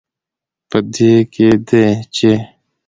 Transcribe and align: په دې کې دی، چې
په 0.69 0.77
دې 0.93 1.13
کې 1.33 1.49
دی، 1.67 1.87
چې 2.15 2.31